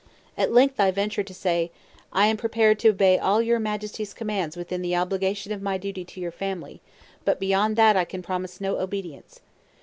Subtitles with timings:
[0.35, 1.69] At length I ventured to say,
[2.11, 6.03] "I am prepared to obey all your Majesty's commands within the obligation of my duty
[6.03, 6.81] to your family,
[7.23, 9.41] but beyond that I can promise no obedience."